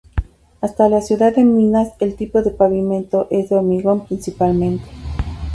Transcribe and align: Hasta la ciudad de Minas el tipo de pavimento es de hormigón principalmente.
Hasta 0.61 0.89
la 0.89 0.99
ciudad 1.03 1.35
de 1.35 1.43
Minas 1.43 1.89
el 1.99 2.15
tipo 2.15 2.41
de 2.41 2.49
pavimento 2.49 3.27
es 3.29 3.49
de 3.49 3.57
hormigón 3.57 4.07
principalmente. 4.07 4.83